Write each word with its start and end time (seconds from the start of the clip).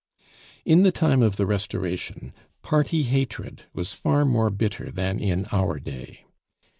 In 0.65 0.81
the 0.81 0.91
time 0.91 1.21
of 1.21 1.35
the 1.35 1.45
Restoration 1.45 2.33
party 2.63 3.03
hatred 3.03 3.65
was 3.71 3.93
far 3.93 4.25
more 4.25 4.49
bitter 4.49 4.89
than 4.89 5.19
in 5.19 5.45
our 5.51 5.79
day. 5.79 6.25